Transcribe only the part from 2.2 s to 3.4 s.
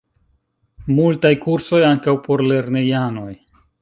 por lernejanoj.